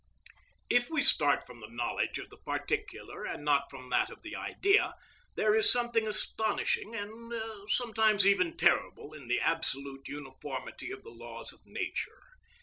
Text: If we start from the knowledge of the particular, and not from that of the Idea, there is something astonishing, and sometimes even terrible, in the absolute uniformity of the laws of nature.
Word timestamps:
If 0.67 0.89
we 0.89 1.03
start 1.03 1.45
from 1.45 1.59
the 1.59 1.69
knowledge 1.69 2.17
of 2.17 2.31
the 2.31 2.37
particular, 2.37 3.23
and 3.23 3.45
not 3.45 3.69
from 3.69 3.91
that 3.91 4.09
of 4.09 4.23
the 4.23 4.35
Idea, 4.35 4.95
there 5.35 5.53
is 5.53 5.71
something 5.71 6.07
astonishing, 6.07 6.95
and 6.95 7.31
sometimes 7.69 8.25
even 8.25 8.57
terrible, 8.57 9.13
in 9.13 9.27
the 9.27 9.39
absolute 9.39 10.07
uniformity 10.07 10.89
of 10.89 11.03
the 11.03 11.11
laws 11.11 11.53
of 11.53 11.59
nature. 11.67 12.23